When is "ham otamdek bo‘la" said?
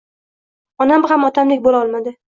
1.11-1.83